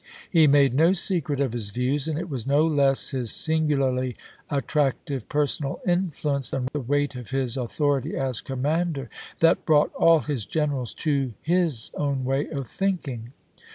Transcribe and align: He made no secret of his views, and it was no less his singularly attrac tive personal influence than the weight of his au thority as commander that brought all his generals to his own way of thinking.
He 0.31 0.47
made 0.47 0.73
no 0.73 0.93
secret 0.93 1.39
of 1.39 1.53
his 1.53 1.69
views, 1.69 2.07
and 2.07 2.17
it 2.17 2.27
was 2.27 2.47
no 2.47 2.65
less 2.65 3.09
his 3.09 3.29
singularly 3.31 4.17
attrac 4.49 4.93
tive 5.05 5.29
personal 5.29 5.79
influence 5.85 6.49
than 6.49 6.67
the 6.73 6.79
weight 6.79 7.13
of 7.13 7.29
his 7.29 7.55
au 7.55 7.67
thority 7.67 8.15
as 8.15 8.41
commander 8.41 9.11
that 9.41 9.63
brought 9.63 9.93
all 9.93 10.21
his 10.21 10.47
generals 10.47 10.95
to 11.05 11.35
his 11.43 11.91
own 11.95 12.23
way 12.25 12.47
of 12.47 12.67
thinking. 12.67 13.33